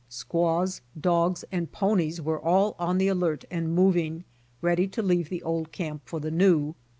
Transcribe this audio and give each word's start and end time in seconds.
Squaws, 0.09 0.81
dogs, 0.99 1.45
and 1.51 1.71
ponies 1.71 2.19
were 2.19 2.41
all 2.41 2.75
on 2.79 2.97
the 2.97 3.07
alert 3.07 3.45
and 3.51 3.71
moving, 3.75 4.23
ready 4.59 4.87
to 4.87 5.03
leave 5.03 5.29
the 5.29 5.43
old 5.43 5.71
camp 5.71 6.01
for 6.05 6.19
the 6.19 6.31
new. 6.31 6.73